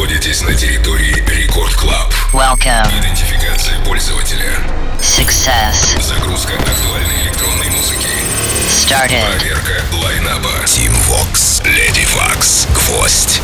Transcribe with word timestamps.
находитесь 0.00 0.40
на 0.40 0.54
территории 0.54 1.12
Record 1.28 1.74
Club. 1.74 2.10
Идентификация 2.32 3.78
пользователя. 3.84 4.58
Success. 4.98 6.00
Загрузка 6.00 6.54
актуальной 6.54 7.22
электронной 7.24 7.68
музыки. 7.68 8.08
Started. 8.66 9.22
Проверка 9.36 9.82
лайнапа. 10.02 10.48
Tim 10.64 10.94
Vox, 11.06 11.62
Lady 11.64 12.06
Waks, 12.14 12.66
Гвоздь. 12.72 13.42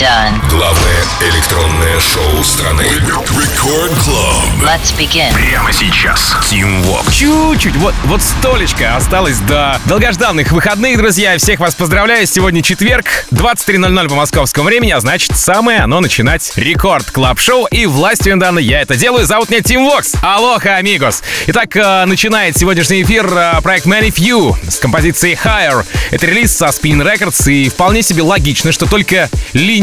Done. 0.00 0.48
Главное 0.48 1.04
электронное 1.20 2.00
шоу 2.00 2.42
страны. 2.42 2.84
Record 2.84 3.92
Club. 4.02 4.30
Let's 4.62 4.96
begin. 4.96 5.30
Прямо 5.34 5.70
сейчас. 5.74 6.34
Tim 6.50 6.82
Vox. 6.86 7.12
Чуть-чуть, 7.12 7.76
вот, 7.76 7.94
вот 8.04 8.22
столечко 8.22 8.96
осталось 8.96 9.36
до 9.40 9.78
долгожданных 9.84 10.52
выходных, 10.52 10.96
друзья. 10.96 11.36
Всех 11.36 11.60
вас 11.60 11.74
поздравляю. 11.74 12.26
Сегодня 12.26 12.62
четверг, 12.62 13.26
23.00 13.30 14.08
по 14.08 14.14
московскому 14.14 14.68
времени, 14.68 14.92
а 14.92 15.00
значит, 15.00 15.36
самое 15.36 15.80
оно 15.80 16.00
начинать 16.00 16.50
Record 16.56 17.10
Club 17.10 17.38
шоу 17.38 17.66
И 17.70 17.84
властью 17.84 18.38
данной 18.38 18.64
я 18.64 18.80
это 18.80 18.96
делаю. 18.96 19.26
Зовут 19.26 19.50
меня 19.50 19.60
Тим 19.60 19.84
Вокс. 19.84 20.14
Алоха, 20.22 20.76
amigos. 20.76 21.22
Итак, 21.48 21.76
э, 21.76 22.06
начинает 22.06 22.56
сегодняшний 22.56 23.02
эфир 23.02 23.26
э, 23.26 23.60
проект 23.62 23.84
Many 23.84 24.10
Few 24.10 24.56
с 24.70 24.78
композицией 24.78 25.34
Higher. 25.34 25.84
Это 26.10 26.24
релиз 26.24 26.56
со 26.56 26.68
Spin 26.68 27.02
Records, 27.02 27.52
и 27.52 27.68
вполне 27.68 28.00
себе 28.00 28.22
логично, 28.22 28.72
что 28.72 28.86
только 28.86 29.28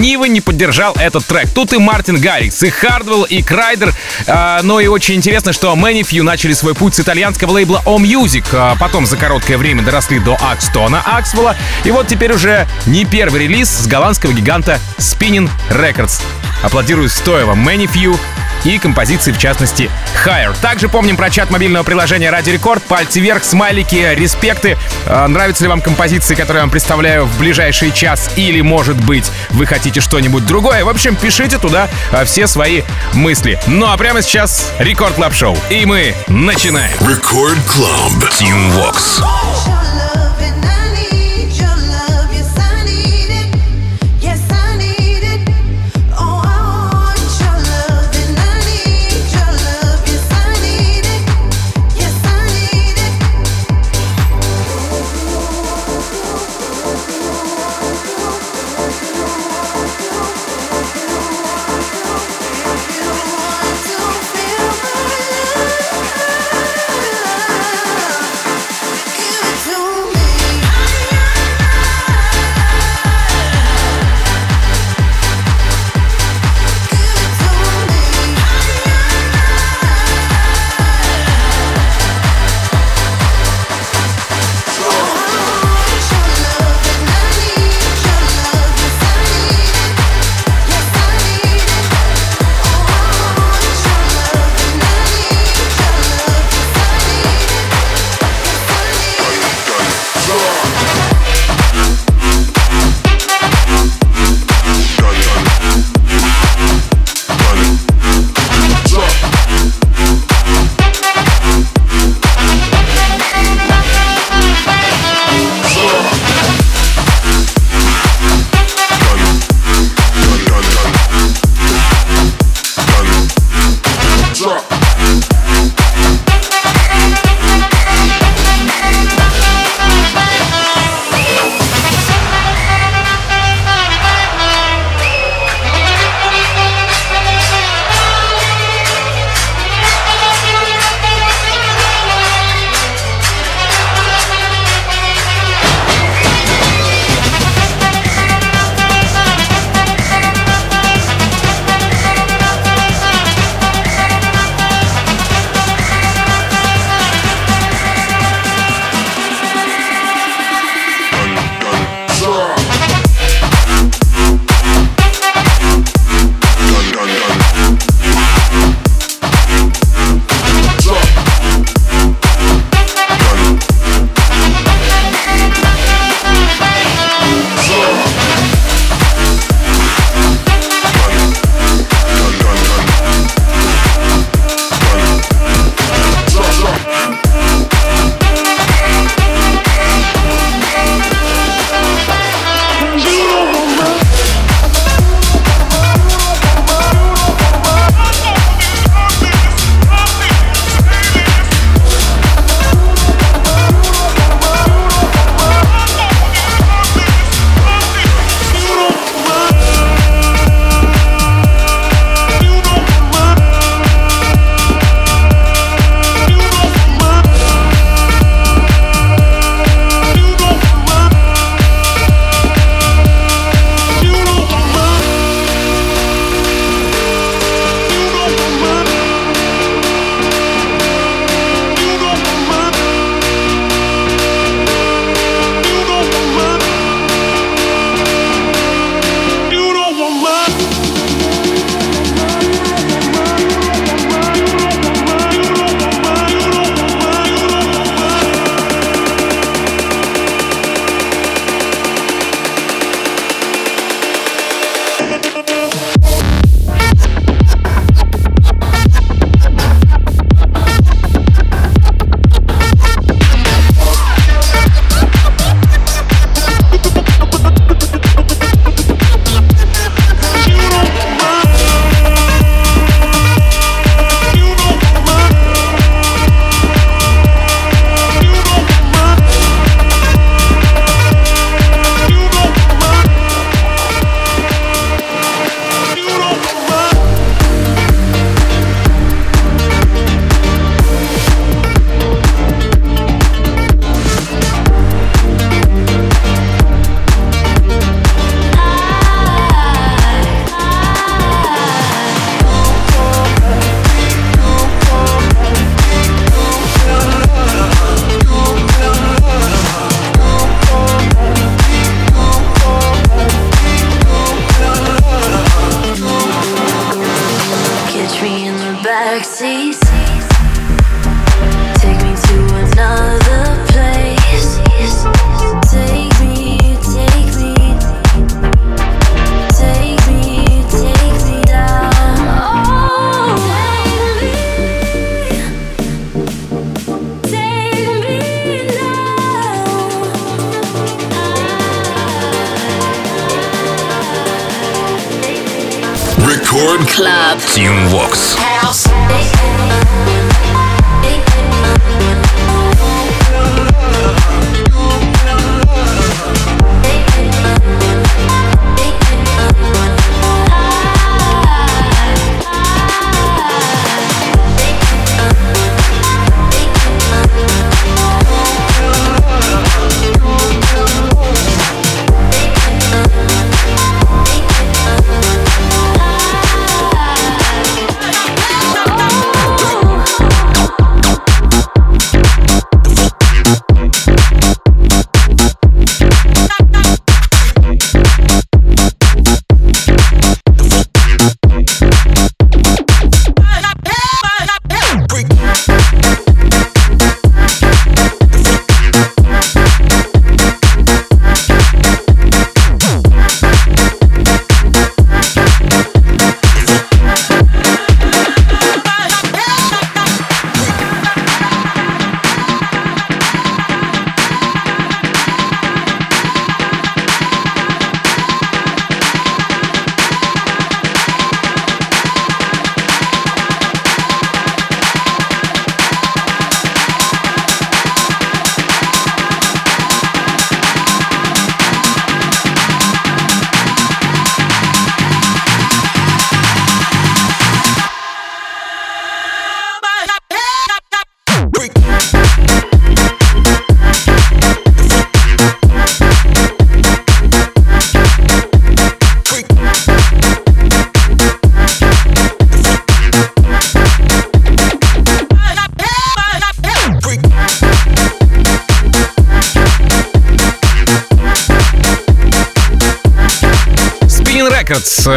ленивый 0.07 0.29
не 0.29 0.39
поддержал 0.39 0.95
этот 0.97 1.25
трек. 1.25 1.49
Тут 1.49 1.73
и 1.73 1.77
Мартин 1.77 2.21
Гаррикс, 2.21 2.63
и 2.63 2.69
Хардвелл, 2.69 3.23
и 3.23 3.41
Крайдер. 3.41 3.93
Э, 4.25 4.59
но 4.63 4.79
и 4.79 4.87
очень 4.87 5.15
интересно, 5.15 5.51
что 5.51 5.73
Many 5.73 6.01
Few 6.01 6.23
начали 6.23 6.53
свой 6.53 6.75
путь 6.75 6.95
с 6.95 7.01
итальянского 7.01 7.51
лейбла 7.51 7.81
O 7.85 7.97
Music. 7.97 8.45
а 8.53 8.77
потом 8.79 9.05
за 9.05 9.17
короткое 9.17 9.57
время 9.57 9.83
доросли 9.83 10.19
до 10.19 10.37
Акстона 10.39 11.01
Аксвелла. 11.05 11.57
И 11.83 11.91
вот 11.91 12.07
теперь 12.07 12.31
уже 12.31 12.67
не 12.85 13.03
первый 13.03 13.41
релиз 13.41 13.67
с 13.69 13.87
голландского 13.87 14.31
гиганта 14.31 14.79
Spinning 14.97 15.49
Records. 15.71 16.21
Аплодирую 16.63 17.09
вам 17.45 17.67
Many 17.67 17.91
Few 17.91 18.17
и 18.65 18.77
композиции, 18.79 19.31
в 19.31 19.37
частности, 19.37 19.89
Higher. 20.25 20.55
Также 20.61 20.89
помним 20.89 21.17
про 21.17 21.29
чат 21.29 21.49
мобильного 21.49 21.83
приложения 21.83 22.29
Радио 22.29 22.49
Рекорд. 22.49 22.83
Пальцы 22.83 23.19
вверх, 23.19 23.43
смайлики, 23.43 24.13
респекты. 24.15 24.77
Э, 25.05 25.27
нравятся 25.27 25.63
ли 25.63 25.69
вам 25.69 25.81
композиции, 25.81 26.35
которые 26.35 26.59
я 26.59 26.63
вам 26.63 26.69
представляю 26.69 27.25
в 27.25 27.37
ближайший 27.37 27.91
час? 27.91 28.29
Или, 28.35 28.61
может 28.61 28.97
быть, 28.97 29.31
вы 29.49 29.65
хотите 29.65 30.01
что-нибудь 30.01 30.45
другое? 30.45 30.83
В 30.83 30.89
общем, 30.89 31.15
пишите 31.15 31.57
туда 31.57 31.89
э, 32.11 32.25
все 32.25 32.47
свои 32.47 32.83
мысли. 33.13 33.59
Ну 33.67 33.85
а 33.87 33.97
прямо 33.97 34.21
сейчас 34.21 34.71
Record 34.79 35.15
Club 35.15 35.33
Шоу. 35.33 35.57
И 35.69 35.85
мы 35.85 36.15
начинаем. 36.27 36.97
Record 37.07 37.59
Club. 37.65 38.11
Tim 38.39 38.71
Vox. 38.73 39.76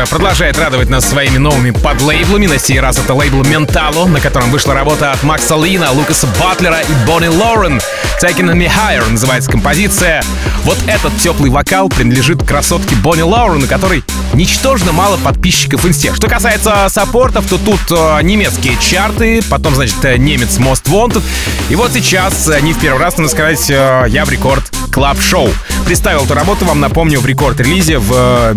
Продолжает 0.07 0.59
радовать 0.59 0.89
нас 0.89 1.09
своими 1.09 1.39
новыми 1.39 1.71
подлейблами. 1.71 2.47
На 2.47 2.59
сей 2.59 2.81
раз 2.81 2.99
это 2.99 3.15
лейбл 3.15 3.43
Mentalo, 3.43 4.07
на 4.07 4.21
котором 4.21 4.51
вышла 4.51 4.75
работа 4.75 5.13
от 5.13 5.23
Макса 5.23 5.57
Лина, 5.57 5.91
Лукаса 5.93 6.27
Батлера 6.39 6.81
и 6.81 7.07
Бонни 7.07 7.27
Лорен. 7.27 7.81
Taking 8.23 8.53
Me 8.55 8.71
Higher 8.71 9.11
называется 9.11 9.51
композиция. 9.51 10.23
Вот 10.65 10.77
этот 10.87 11.17
теплый 11.19 11.51
вокал 11.51 11.89
принадлежит 11.89 12.43
красотке 12.43 12.95
Бонни 12.97 13.23
Лорен, 13.23 13.65
у 13.65 13.67
которой 13.67 14.05
ничтожно 14.35 14.93
мало 14.93 15.17
подписчиков 15.17 15.83
в 15.83 15.89
инсте. 15.89 16.15
Что 16.15 16.29
касается 16.29 16.87
саппортов, 16.89 17.47
то 17.49 17.59
тут 17.59 17.81
э, 17.91 18.23
немецкие 18.23 18.77
чарты, 18.81 19.43
потом, 19.49 19.75
значит, 19.75 20.05
э, 20.05 20.17
немец 20.19 20.59
Most 20.59 20.85
Wanted. 20.85 21.23
И 21.69 21.75
вот 21.75 21.93
сейчас, 21.93 22.51
не 22.63 22.73
в 22.73 22.79
первый 22.79 23.01
раз, 23.01 23.17
надо 23.17 23.31
сказать, 23.31 23.71
э, 23.71 24.05
я 24.09 24.25
в 24.25 24.31
Record 24.31 24.71
Club 24.93 25.21
Шоу. 25.21 25.49
Представил 25.87 26.25
эту 26.25 26.35
работу, 26.35 26.65
вам 26.65 26.81
напомню, 26.81 27.21
в 27.21 27.27
рекорд-релизе 27.27 27.99
в 27.99 28.13
э, 28.13 28.55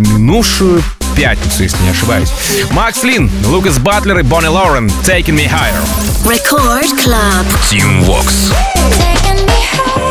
пятницу, 1.14 1.62
если 1.62 1.82
не 1.82 1.90
ошибаюсь. 1.90 2.30
Макс 2.70 3.02
Лин, 3.02 3.30
Лукас 3.46 3.78
Батлер 3.78 4.18
и 4.18 4.22
Бонни 4.22 4.46
Лорен 4.46 4.86
«Taking 5.04 5.36
Me 5.36 5.48
Higher». 5.48 5.84
Record 6.24 6.88
Club. 7.02 7.46
Team 7.70 8.04
Vox. 8.04 8.52
Taking 8.90 9.46
me 9.46 9.60
higher. 9.72 10.03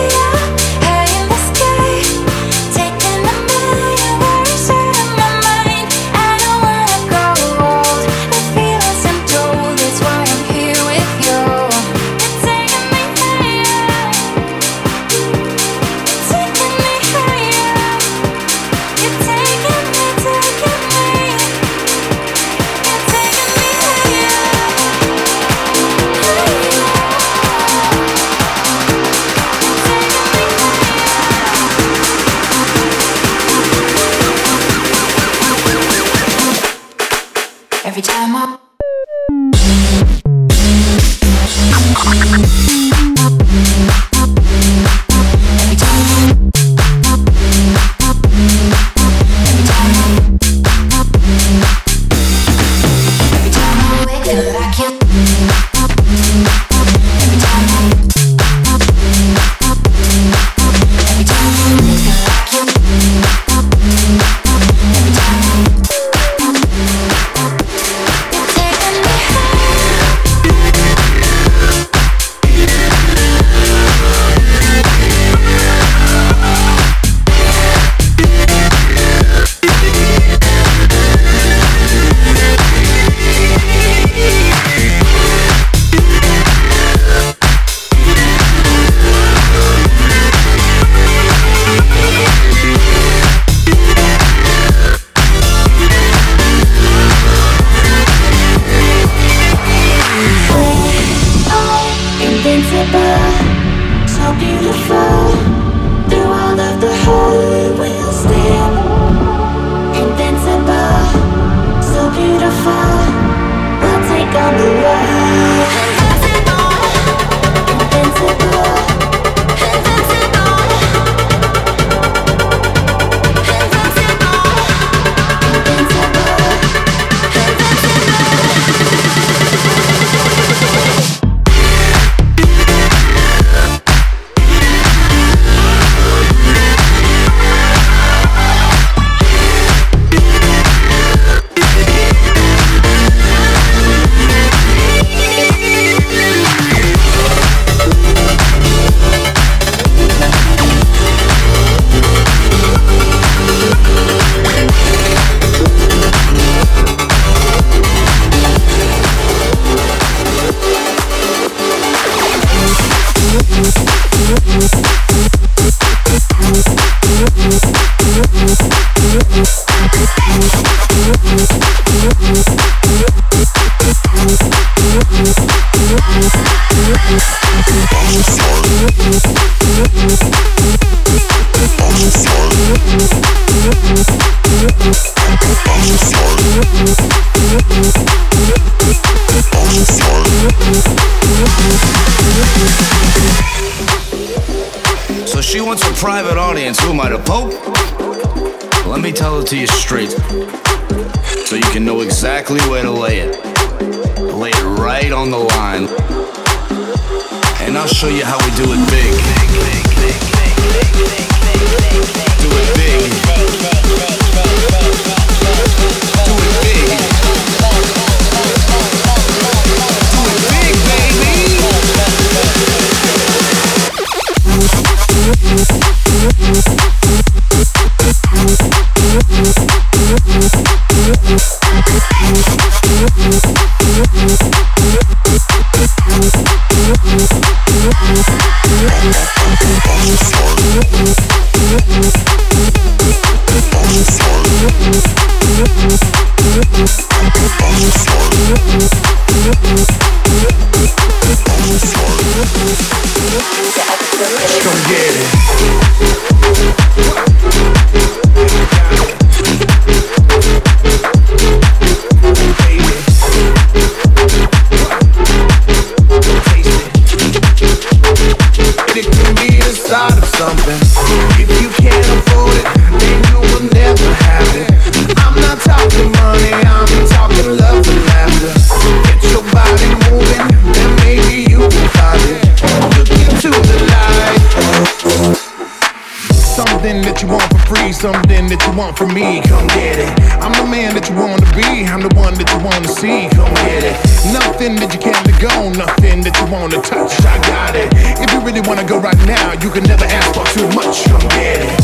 Want 288.94 289.10
from 289.10 289.14
me. 289.14 289.42
Come 289.42 289.68
get 289.68 290.00
it. 290.00 290.10
I'm 290.42 290.52
the 290.54 290.66
man 290.70 290.94
that 290.96 291.10
you 291.10 291.16
want 291.16 291.42
to 291.42 291.50
be. 291.56 291.86
I'm 291.86 292.02
the 292.02 292.14
one 292.16 292.34
that 292.36 292.48
you 292.50 292.60
want 292.64 292.84
to 292.84 292.90
see. 292.90 293.30
Come 293.34 293.54
get 293.66 293.84
it. 293.84 293.96
Nothing 294.34 294.76
that 294.82 294.94
you 294.94 295.00
can't 295.00 295.20
let 295.26 295.38
go, 295.42 295.70
nothing 295.74 296.22
that 296.24 296.36
you 296.38 296.46
want 296.52 296.74
to 296.74 296.82
touch. 296.82 297.14
I 297.26 297.38
got 297.50 297.76
it. 297.76 297.90
If 298.20 298.30
you 298.34 298.40
really 298.42 298.62
want 298.62 298.80
to 298.80 298.86
go 298.86 299.00
right 299.00 299.18
now, 299.26 299.54
you 299.62 299.70
can 299.70 299.84
never 299.84 300.06
ask 300.06 300.34
for 300.34 300.46
too 300.54 300.68
much. 300.74 301.06
Come 301.10 301.26
get 301.34 301.62
it. 301.64 301.78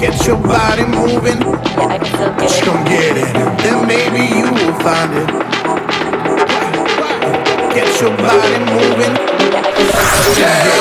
Get 0.00 0.14
your 0.26 0.38
body 0.38 0.86
moving. 0.86 1.40
Just 2.38 2.62
come 2.62 2.82
get 2.84 3.16
it. 3.16 3.30
Then 3.62 3.86
maybe 3.86 4.22
you 4.30 4.46
will 4.50 4.76
find 4.82 5.10
it. 5.18 5.28
Get 7.74 7.88
your 8.00 8.14
body 8.16 8.58
moving. 8.70 9.14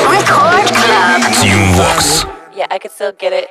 Record 0.10 0.68
Club. 0.76 1.22
Team 1.40 1.62
Vox. 1.78 2.26
Yeah, 2.54 2.68
I 2.70 2.78
could 2.80 2.92
still 2.92 3.14
get 3.14 3.34
it. 3.34 3.51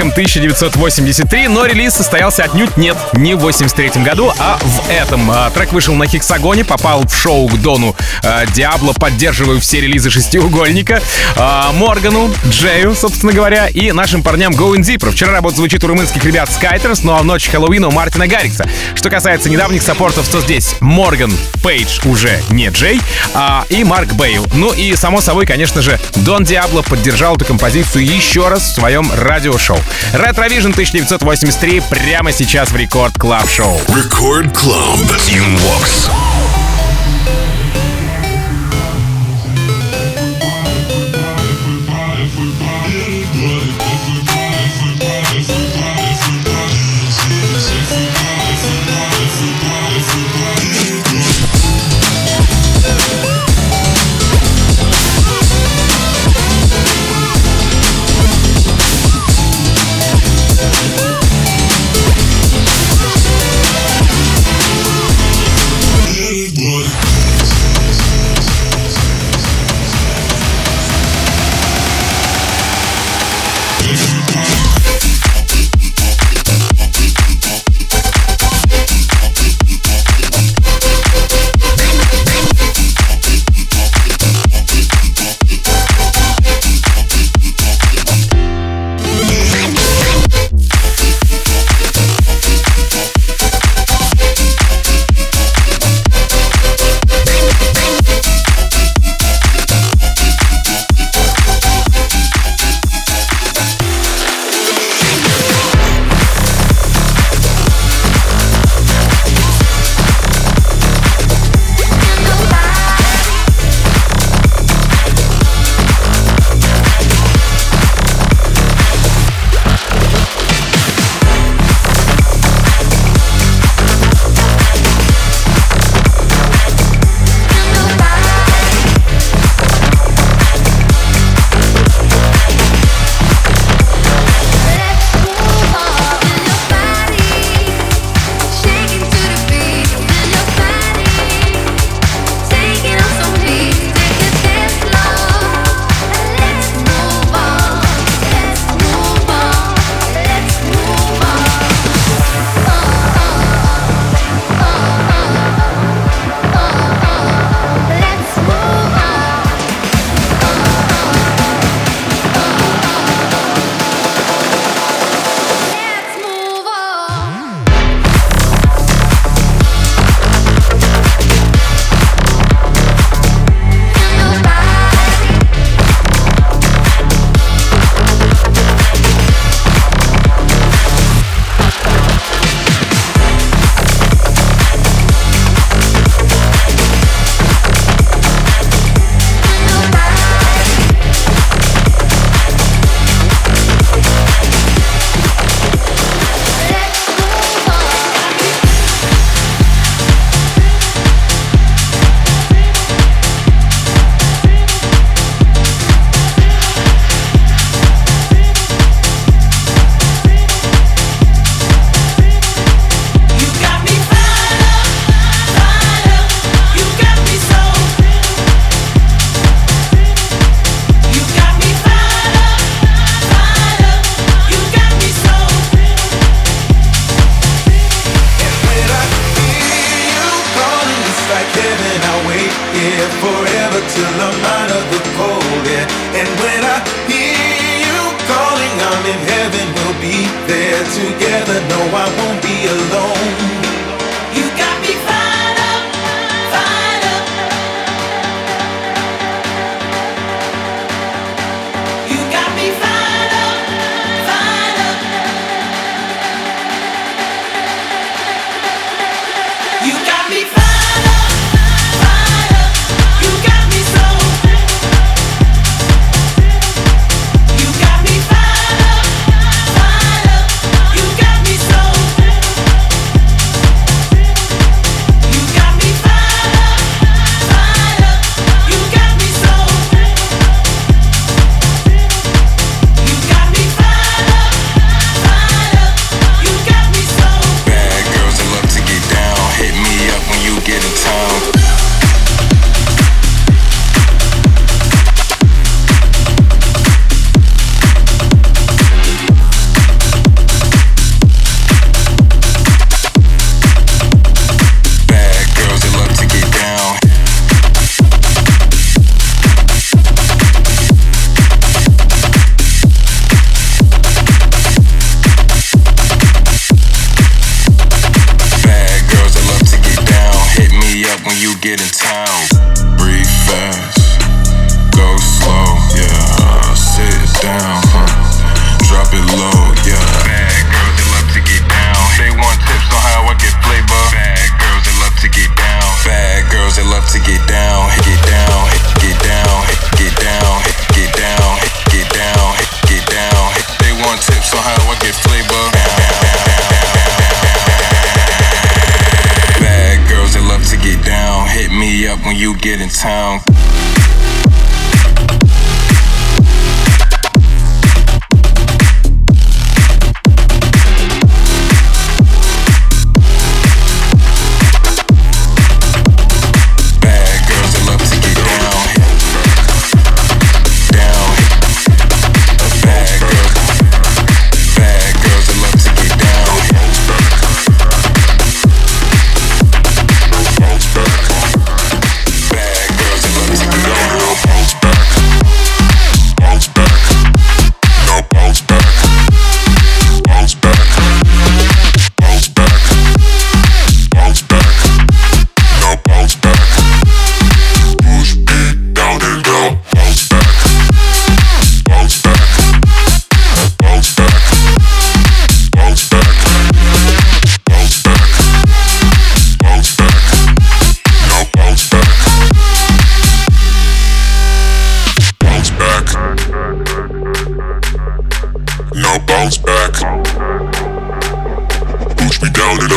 Треком 0.00 0.12
1983, 0.12 1.48
но 1.48 1.66
релиз 1.66 1.92
состоялся 1.92 2.44
отнюдь 2.44 2.76
нет 2.78 2.96
не 3.12 3.34
в 3.34 3.40
83 3.40 4.02
году, 4.02 4.32
а 4.38 4.58
в 4.62 4.88
этом. 4.88 5.30
А, 5.30 5.50
Трек 5.50 5.72
вышел 5.72 5.94
на 5.94 6.06
Хексагоне, 6.06 6.64
попал 6.64 7.06
в 7.06 7.14
шоу 7.14 7.48
к 7.48 7.60
Дону 7.60 7.94
а, 8.24 8.46
Диабло, 8.46 8.94
поддерживаю 8.94 9.60
все 9.60 9.80
релизы 9.80 10.08
шестиугольника, 10.08 11.02
а, 11.36 11.72
Моргану, 11.72 12.32
Джею, 12.48 12.94
собственно 12.94 13.32
говоря, 13.32 13.66
и 13.66 13.92
нашим 13.92 14.22
парням 14.22 14.54
Going 14.54 14.80
Deeper. 14.80 15.10
Вчера 15.10 15.32
работа 15.32 15.56
звучит 15.56 15.84
у 15.84 15.88
румынских 15.88 16.24
ребят 16.24 16.48
Skyters, 16.48 17.00
ну 17.02 17.14
а 17.14 17.18
в 17.18 17.24
ночь 17.24 17.48
Хэллоуина 17.48 17.88
у 17.88 17.90
Мартина 17.90 18.26
Гаррикса. 18.26 18.66
Что 18.94 19.10
касается 19.10 19.50
недавних 19.50 19.82
саппортов, 19.82 20.26
то 20.28 20.40
здесь 20.40 20.76
Морган 20.80 21.32
Пейдж 21.62 22.00
уже 22.06 22.40
не 22.48 22.68
Джей, 22.68 23.02
а 23.34 23.66
и 23.68 23.84
Марк 23.84 24.12
Бейл. 24.14 24.46
Ну 24.54 24.72
и, 24.72 24.96
само 24.96 25.20
собой, 25.20 25.44
конечно 25.44 25.82
же, 25.82 26.00
Дон 26.16 26.44
Диабло 26.44 26.80
поддержал 26.80 27.36
эту 27.36 27.44
композицию 27.44 28.06
еще 28.06 28.48
раз 28.48 28.62
в 28.62 28.74
своем 28.74 29.10
радиошоу. 29.12 29.78
Retrovision 30.12 30.72
1983 30.72 31.82
прямо 31.90 32.32
сейчас 32.32 32.70
в 32.70 32.76
Рекорд 32.76 33.18
Клаб 33.18 33.48
Шоу. 33.48 33.78
Record 33.88 34.52
Club. 34.52 35.00
Team 35.26 35.58
Vox. 35.58 36.59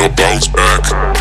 Bounce 0.09 0.47
back. 0.47 1.12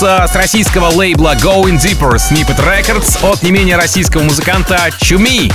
С 0.00 0.34
российского 0.34 0.88
лейбла 0.88 1.36
Going 1.36 1.80
Deeper 1.80 2.16
Snippet 2.16 2.58
Records 2.58 3.18
от 3.26 3.42
не 3.42 3.50
менее 3.50 3.76
российского 3.76 4.22
музыканта 4.22 4.90
Чуми. 4.98 5.50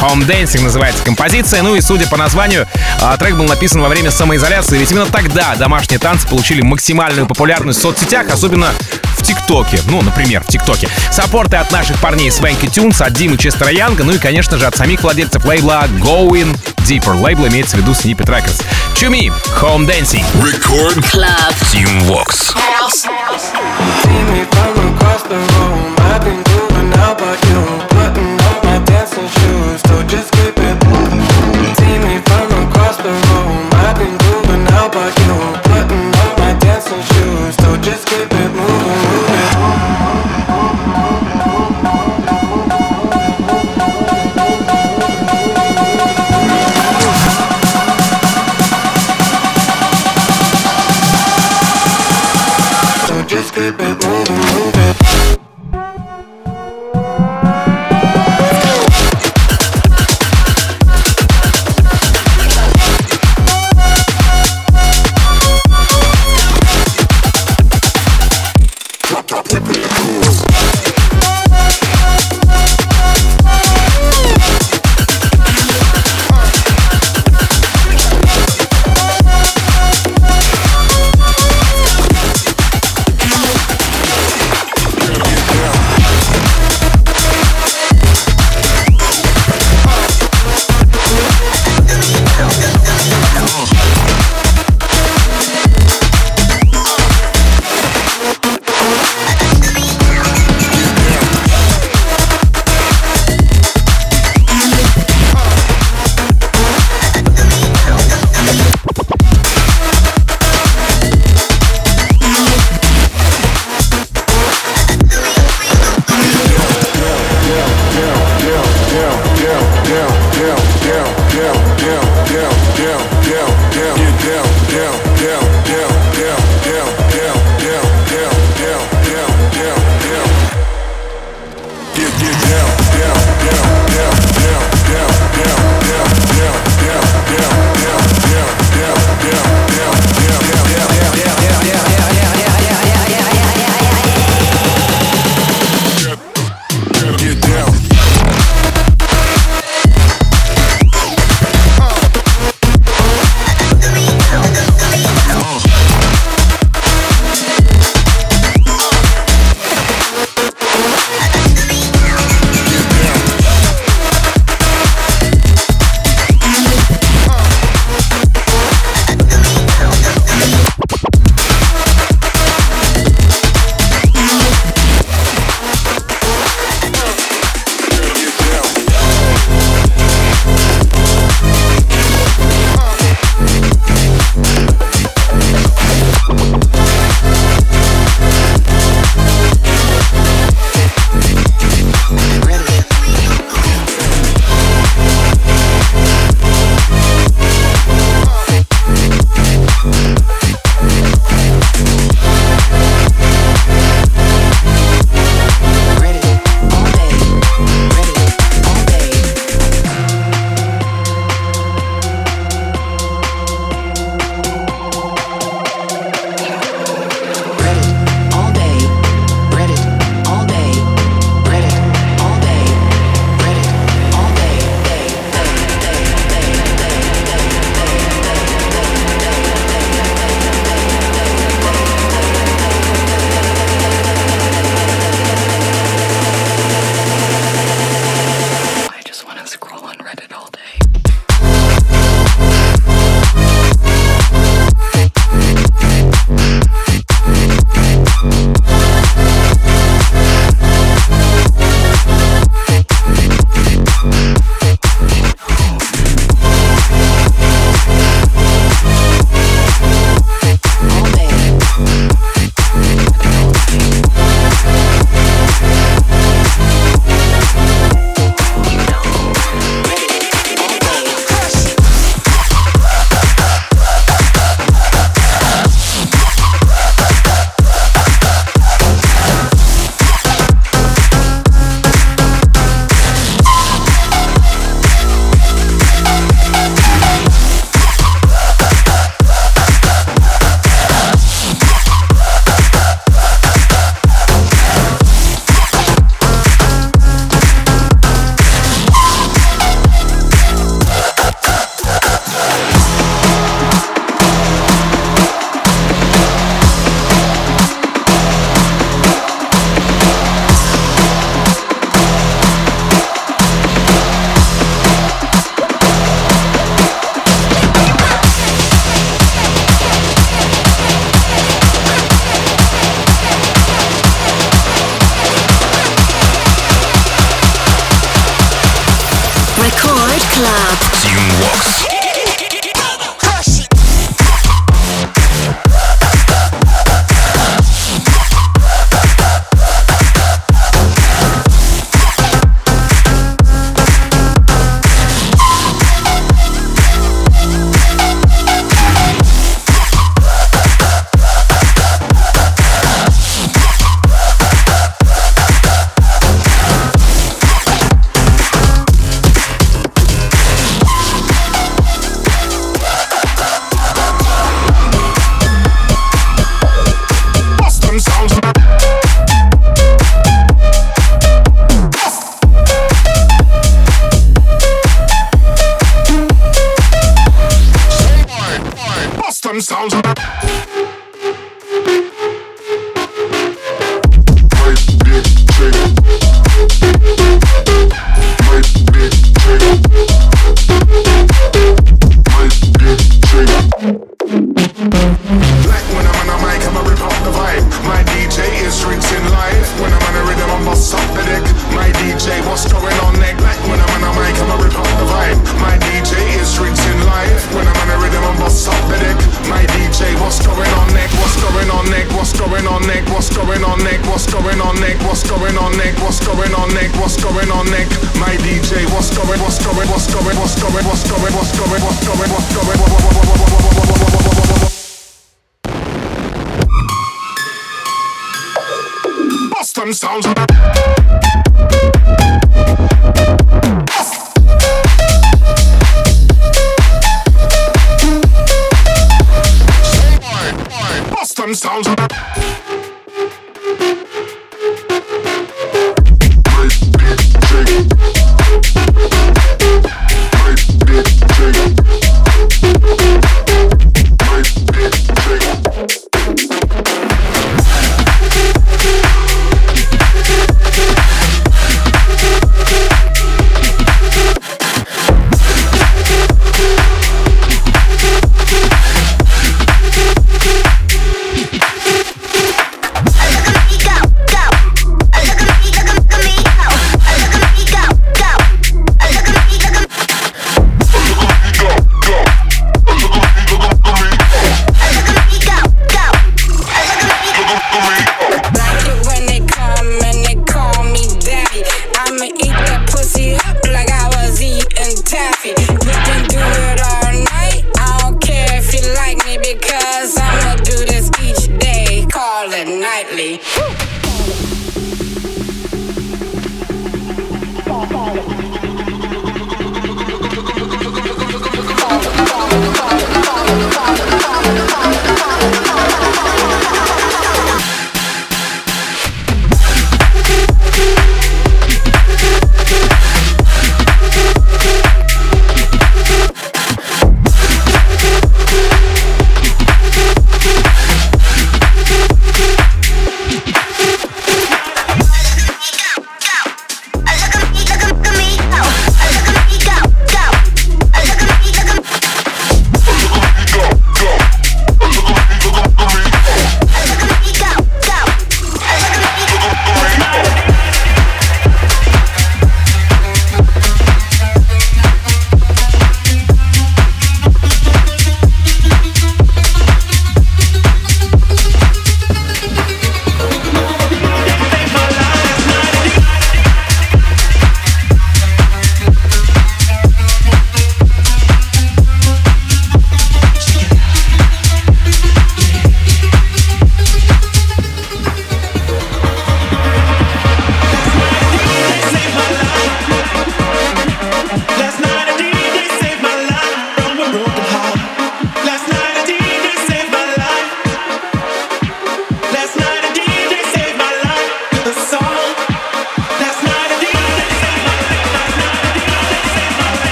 Home 0.00 0.24
Dancing 0.24 0.62
называется 0.62 1.02
композиция, 1.02 1.62
ну 1.62 1.74
и 1.74 1.80
судя 1.80 2.06
по 2.06 2.16
названию, 2.16 2.68
а, 3.00 3.16
трек 3.16 3.34
был 3.34 3.44
написан 3.44 3.80
во 3.80 3.88
время 3.88 4.12
самоизоляции, 4.12 4.78
ведь 4.78 4.92
именно 4.92 5.06
тогда 5.06 5.56
домашние 5.56 5.98
танцы 5.98 6.28
получили 6.28 6.62
максимальную 6.62 7.26
популярность 7.26 7.80
в 7.80 7.82
соцсетях, 7.82 8.28
особенно 8.30 8.72
в 9.16 9.22
ТикТоке. 9.24 9.80
Ну, 9.86 10.00
например, 10.02 10.44
в 10.44 10.46
ТикТоке. 10.46 10.88
Саппорты 11.10 11.56
от 11.56 11.72
наших 11.72 12.00
парней 12.00 12.30
Свенки 12.30 12.66
Тюнс, 12.66 13.00
от 13.00 13.12
Димы 13.14 13.36
Честера 13.36 13.72
Янга, 13.72 14.04
ну 14.04 14.12
и, 14.12 14.18
конечно 14.18 14.58
же, 14.58 14.66
от 14.66 14.76
самих 14.76 15.02
владельцев 15.02 15.44
лейбла 15.44 15.86
Going 15.98 16.56
Deeper. 16.86 17.20
Лейбл 17.20 17.48
имеется 17.48 17.76
в 17.76 17.80
виду 17.80 17.92
Snippet 17.92 18.26
Records. 18.26 18.62
Чуми, 18.96 19.32
Home 19.60 19.88
Dancing. 19.88 20.24
Record 20.40 21.02
Club. 21.12 21.54
Team 21.72 22.06
Vox. 22.06 22.54
See 24.02 24.22
me 24.30 24.44
from 24.52 24.72
across 24.94 25.22
the 25.24 25.36
room. 25.36 25.94
I've 26.10 26.22
been 26.24 26.42
grooving 26.42 26.92
out 27.00 27.18
but 27.18 27.38
you. 27.48 27.71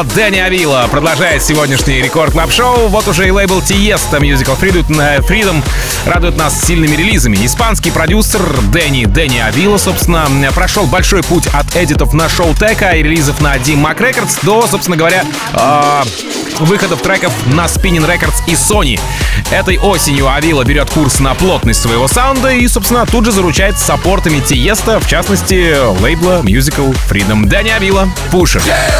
От 0.00 0.08
Дэнни 0.14 0.38
Авила 0.38 0.88
продолжает 0.90 1.42
сегодняшний 1.42 2.00
рекорд 2.00 2.32
клаб 2.32 2.50
шоу 2.50 2.88
Вот 2.88 3.06
уже 3.06 3.28
и 3.28 3.30
лейбл 3.30 3.60
Тиеста 3.60 4.16
Musical 4.16 4.58
Freedom, 4.58 4.98
э, 4.98 5.18
Freedom 5.18 5.62
радует 6.06 6.38
нас 6.38 6.58
сильными 6.64 6.96
релизами. 6.96 7.36
Испанский 7.44 7.90
продюсер 7.90 8.40
Дэнни 8.72 9.04
Дэнни 9.04 9.40
Авила, 9.40 9.76
собственно, 9.76 10.26
прошел 10.54 10.86
большой 10.86 11.22
путь 11.22 11.48
от 11.48 11.76
эдитов 11.76 12.14
на 12.14 12.30
шоу 12.30 12.54
Тека 12.54 12.92
и 12.92 13.02
релизов 13.02 13.42
на 13.42 13.56
Dim 13.56 13.84
Mac 13.84 13.98
Records 13.98 14.38
до, 14.42 14.66
собственно 14.66 14.96
говоря, 14.96 15.22
э, 15.52 16.02
выходов 16.60 17.02
треков 17.02 17.34
на 17.44 17.66
Spinning 17.66 18.08
Records 18.08 18.42
и 18.46 18.52
Sony. 18.52 18.98
Этой 19.50 19.76
осенью 19.76 20.32
Авила 20.32 20.64
берет 20.64 20.88
курс 20.88 21.20
на 21.20 21.34
плотность 21.34 21.82
своего 21.82 22.08
саунда 22.08 22.52
и, 22.52 22.66
собственно, 22.68 23.04
тут 23.04 23.26
же 23.26 23.32
заручает 23.32 23.78
саппортами 23.78 24.40
Тиеста, 24.40 24.98
в 24.98 25.06
частности, 25.06 25.76
лейбла 26.00 26.40
Musical 26.42 26.96
Freedom. 27.10 27.44
Дэнни 27.44 27.68
Авила, 27.68 28.08
Пушер. 28.30 28.62
Club. 28.62 28.99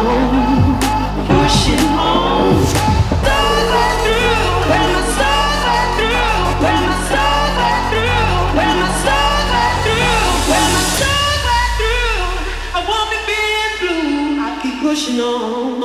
emotional. 15.09 15.80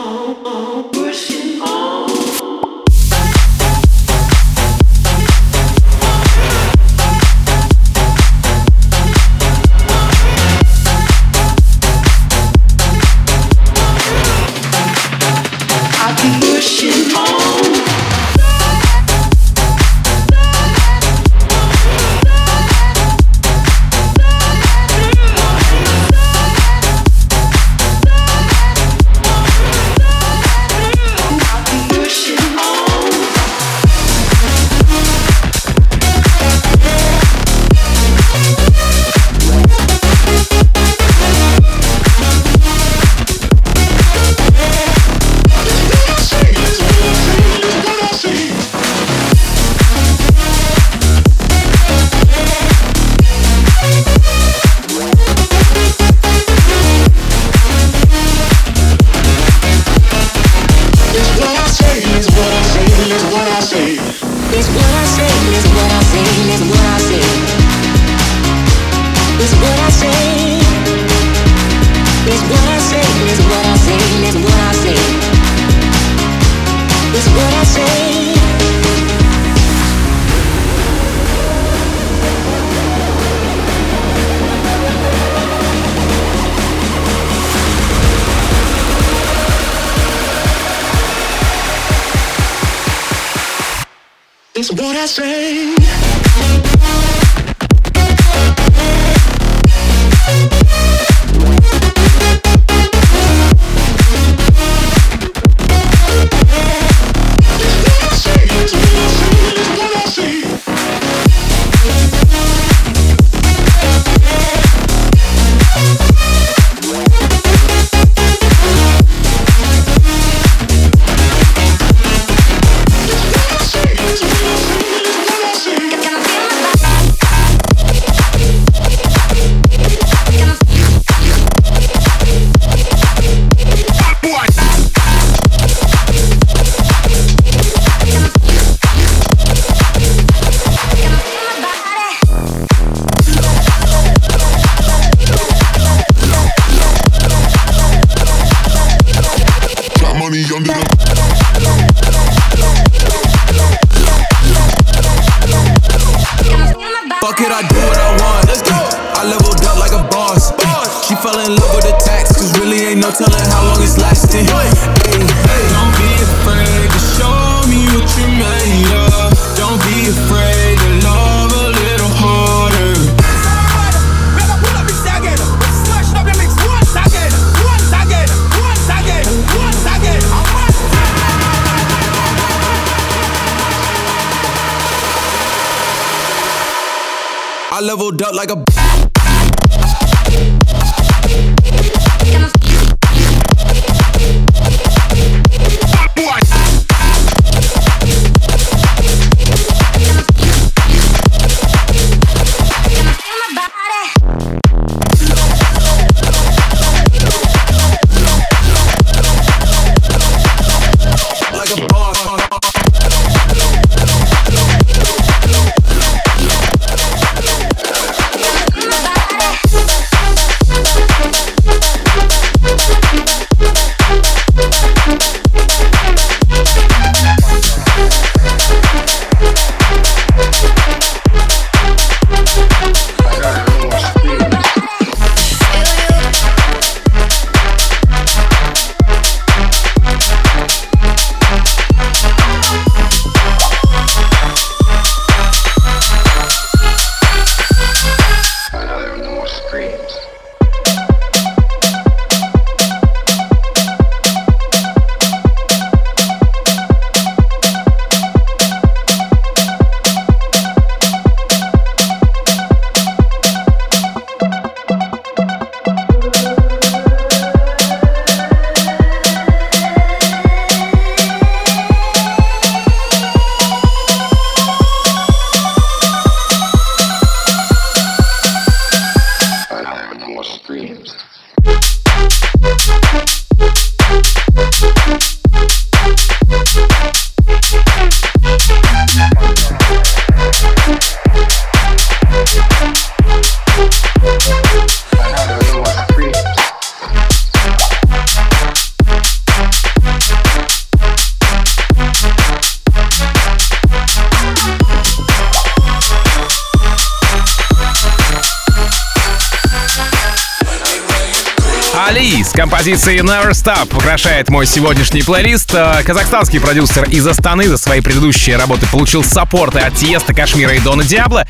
Композицией 312.68 313.20
Never 313.20 313.50
Stop 313.50 313.96
украшает 313.96 314.48
мой 314.48 314.66
сегодняшний 314.66 315.22
плейлист. 315.22 315.72
Э, 315.72 316.02
Казахстанский 316.04 316.58
продюсер 316.58 317.04
из 317.04 317.24
Астаны 317.24 317.68
за 317.68 317.78
свои 317.78 318.00
предыдущие 318.00 318.56
работы 318.56 318.86
получил 318.90 319.22
саппорты 319.22 319.78
от 319.78 319.94
Тиеста, 319.94 320.34
Кашмира 320.34 320.74
и 320.74 320.80
Дона 320.80 321.04
Диабло. 321.04 321.46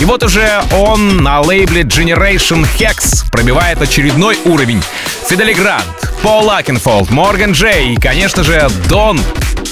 И 0.00 0.04
вот 0.04 0.24
уже 0.24 0.60
он 0.72 1.18
на 1.18 1.40
лейбле 1.40 1.82
Generation 1.82 2.66
Hex 2.80 3.30
пробивает 3.30 3.80
очередной 3.80 4.38
уровень. 4.44 4.82
Федде 5.28 5.45
Ле 5.45 5.52
Гранд, 5.52 5.84
Пол 6.22 6.44
Окенфолд, 6.44 7.10
Морган 7.10 7.52
Джей 7.52 7.94
и, 7.94 7.96
конечно 7.96 8.42
же, 8.42 8.68
Дон 8.88 9.20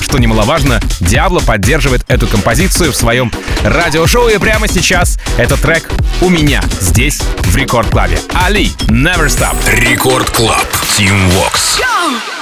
что 0.01 0.19
немаловажно, 0.19 0.81
Диабло 1.01 1.41
поддерживает 1.41 2.05
эту 2.07 2.29
композицию 2.29 2.93
в 2.93 2.97
своем 2.97 3.33
радиошоу. 3.65 4.29
И 4.29 4.39
прямо 4.39 4.69
сейчас 4.69 5.19
этот 5.39 5.61
трек 5.61 5.89
у 6.21 6.29
меня 6.29 6.63
здесь, 6.81 7.21
в 7.39 7.57
Рекорд 7.57 7.89
Клабе. 7.91 8.19
Али, 8.33 8.67
Never 8.87 9.27
Stop. 9.27 9.57
Рекорд 9.67 10.31
Клаб. 10.31 10.84
Team 10.95 11.19
Walks. 11.35 11.77
Go! 11.77 12.34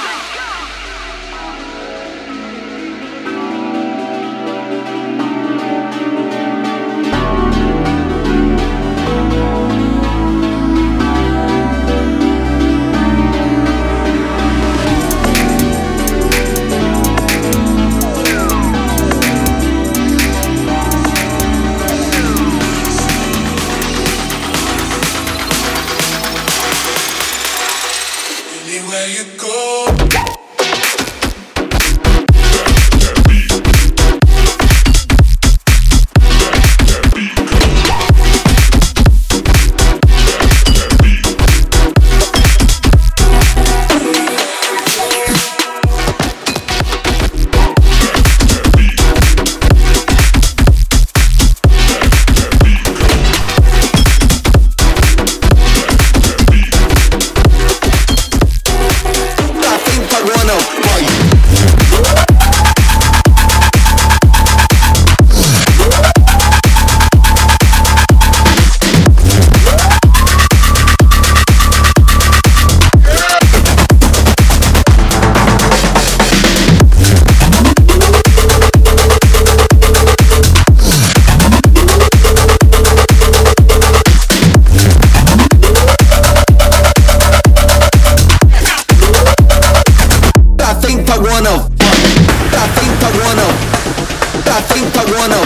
agora 95.13 95.27
não. 95.27 95.45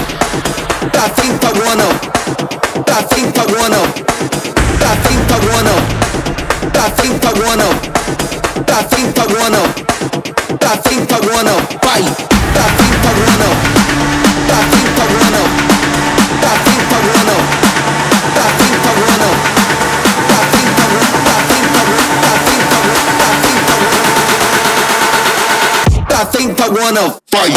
Pra 0.89 1.01
frente 1.09 1.45
agora 1.45 1.75
não. 1.75 1.89
Pra 2.83 2.95
frente 3.03 3.39
agora 3.39 3.69
não. 3.69 3.83
Pra 4.79 4.95
frente 5.03 5.33
agora 5.33 5.63
não. 5.63 5.79
Pra 6.71 6.83
frente 6.91 7.27
agora 7.27 7.57
não. 7.57 7.71
Pra 8.63 8.77
frente 8.83 9.19
agora 9.19 9.49
não. 9.49 9.67
Pra 10.57 10.69
frente 10.77 11.13
agora 11.13 11.43
não. 11.43 11.57
Vai. 11.83 12.03
Pra 12.53 12.63
frente 12.77 13.07
agora 13.07 13.35
não. 13.43 13.53
Pra 14.47 14.57
frente 14.71 15.01
agora 15.01 15.29
não. 15.35 15.45
Pra 16.39 16.51
frente 16.63 16.93
agora 16.95 17.23
não. 17.27 17.41
Pra 18.39 18.53
frente 18.55 18.87
agora 18.87 19.17
não. 19.19 19.33
Pra 20.27 20.39
frente 20.47 20.79
agora. 20.87 21.11
Pra 21.23 21.35
frente 21.47 21.67
agora. 21.67 22.07
Pra 22.21 22.31
frente 22.47 22.71
agora. 22.71 23.03
Pra 23.17 23.29
frente 23.43 23.71
agora. 23.75 24.05
Pra 26.07 26.21
frente 26.25 26.61
agora 26.63 26.91
não. 26.91 27.07
Vai. 27.33 27.51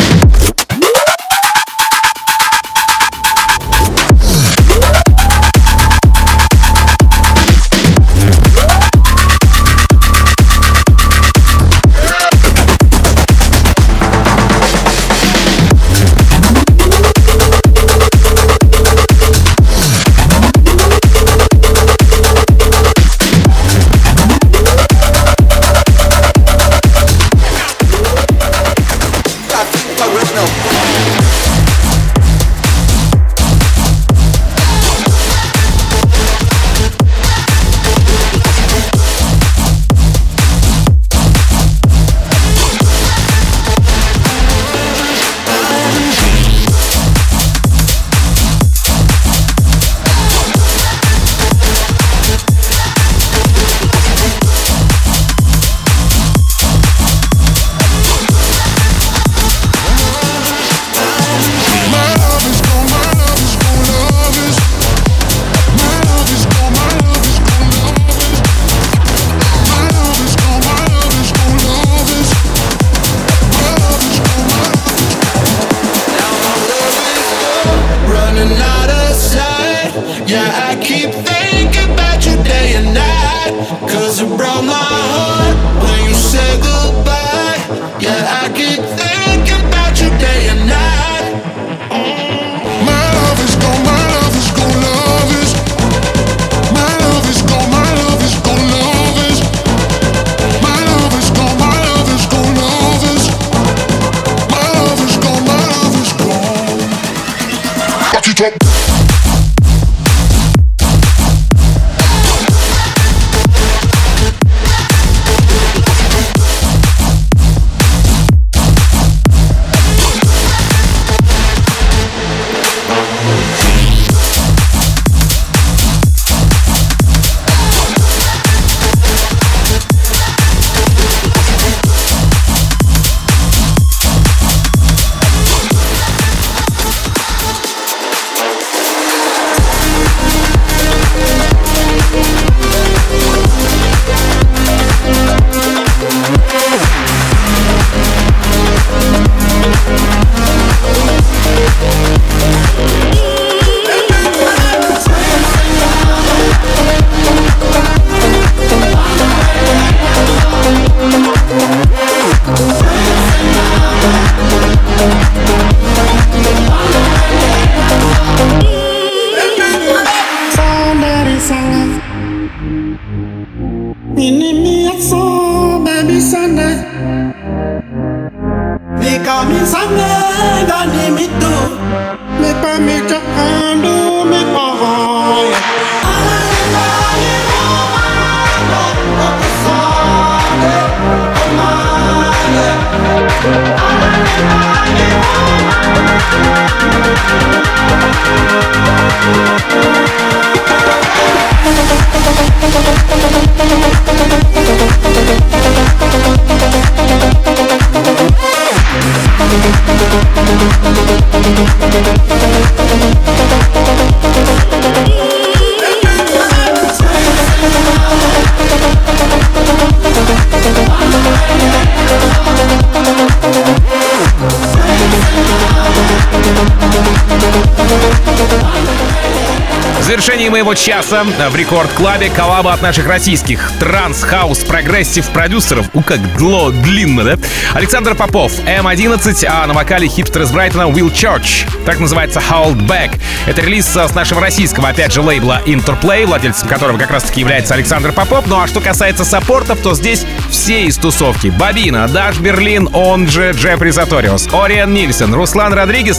Завершении 230.11 230.49
моего 230.49 230.75
часа 230.75 231.23
в 231.23 231.55
Record 231.55 231.93
Club'е 231.93 232.31
коллаба 232.31 232.73
от 232.73 232.83
наших 232.83 233.07
российских 233.07 233.71
транс-хаус 233.79 234.59
прогрессив 234.65 235.25
продюсеров. 235.29 235.87
У 235.95 236.03
как 236.03 236.19
дло, 236.37 236.73
длинно, 236.73 237.23
да? 237.23 237.39
Александр 237.75 238.17
Попов, 238.17 238.51
М11, 238.67 239.47
а 239.49 239.65
на 239.69 239.73
вокале 239.73 240.09
хипстер 240.09 240.43
из 240.43 240.51
Брайтона 240.51 240.91
Will 240.91 241.13
Church. 241.13 241.65
Так 241.87 242.01
называется 242.01 242.43
Hold 242.51 242.89
Back. 242.89 243.21
Это 243.47 243.63
релиз 243.63 243.87
с 243.87 244.13
нашего 244.13 244.41
российского, 244.41 244.89
опять 244.89 245.13
же, 245.13 245.21
лейбла 245.21 245.63
Interplay, 245.65 246.27
владельцем 246.27 246.67
которого 246.67 246.99
как 246.99 247.13
раз-таки 247.13 247.43
является 247.43 247.75
Александр 247.75 248.11
Попов. 248.11 248.49
Ну 248.49 248.61
а 248.61 248.67
что 248.67 248.81
касается 248.81 249.25
саппортов, 249.25 249.79
то 249.79 249.95
здесь 249.95 250.27
все 250.51 250.87
из 250.87 250.97
тусовки. 250.97 251.49
Бабина, 251.57 252.09
Dash 252.09 252.41
Berlin, 252.41 252.89
он 252.93 253.29
же 253.29 253.53
Джеффри 253.53 253.91
Сьюториус, 253.91 254.49
Орьян 254.53 254.93
Нильсен, 254.93 255.33
Руслан 255.33 255.73
Родригес 255.73 256.19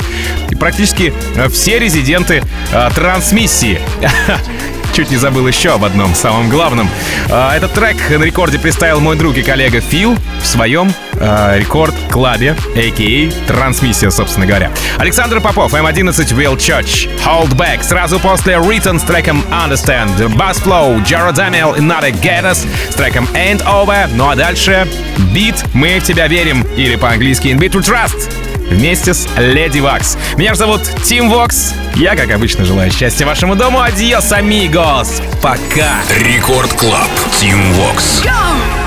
и 0.52 0.56
практически 0.56 1.14
э, 1.36 1.50
все 1.50 1.80
резиденты 1.80 2.44
э, 2.72 2.90
трансмиссии. 2.94 3.80
Чуть 4.94 5.10
не 5.10 5.16
забыл 5.16 5.48
еще 5.48 5.74
об 5.74 5.86
одном, 5.86 6.14
самом 6.14 6.50
главном. 6.50 6.90
А, 7.30 7.56
Этот 7.56 7.72
трек 7.74 7.98
на 8.10 8.24
рекорде 8.24 8.60
представил 8.60 9.00
мой 9.00 9.16
друг 9.16 9.38
и 9.38 9.42
коллега 9.42 9.80
Фил 9.80 10.18
в 10.42 10.46
своем 10.46 10.94
а, 11.14 11.58
Record 11.58 12.04
Club'е, 12.04 12.58
a.k.a. 12.76 13.48
Трансмиссия, 13.48 14.10
собственно 14.10 14.46
говоря. 14.46 14.70
Александр 14.98 15.40
Попов, 15.40 15.74
М11 15.74 16.12
Will 16.36 16.58
Church, 16.58 17.10
Hold 17.26 17.56
Back. 17.56 17.84
Сразу 17.84 18.20
после 18.20 18.56
Written 18.56 19.00
с 19.00 19.04
треком 19.04 19.46
Understand, 19.50 20.18
Bass 20.36 20.62
Flow, 20.62 21.02
Jared 21.06 21.36
Daniel 21.36 21.78
и 21.78 21.82
Nada 21.82 22.12
Geddes 22.12 22.68
с 22.90 22.96
треком 22.96 23.30
Ain't 23.34 23.64
Over. 23.66 24.10
Ну 24.14 24.30
а 24.30 24.36
дальше 24.36 24.86
бит 25.34 25.64
«Мы 25.74 26.00
в 26.00 26.04
тебя 26.04 26.28
верим» 26.28 26.68
или 26.76 26.98
по-английски 26.98 27.48
In 27.48 27.60
Beat 27.60 27.72
We 27.72 27.82
Trust 27.82 28.51
вместе 28.72 29.14
с 29.14 29.28
Lady 29.38 29.80
Waks. 29.80 30.18
Меня 30.38 30.54
же 30.54 30.60
зовут 30.60 30.82
Тим 31.04 31.30
Вокс. 31.30 31.74
Я, 31.96 32.16
как 32.16 32.32
обычно, 32.32 32.66
желаю 32.66 32.92
счастья 32.92 33.26
вашему 33.26 33.56
дому. 33.56 33.82
Adiós, 33.82 34.32
amigos. 34.32 35.22
Пока. 35.42 36.02
Record 36.18 36.74
Club. 36.74 37.10
Тим 37.40 37.74
Вокс. 37.74 38.24
Tell 38.24 38.81